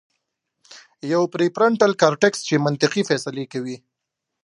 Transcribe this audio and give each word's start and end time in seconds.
يوه 1.11 1.27
پري 1.33 1.47
فرنټل 1.55 1.91
کارټيکس 2.01 2.39
چې 2.47 2.63
منطقي 2.65 3.01
فېصلې 3.09 3.45
کوي 3.53 3.77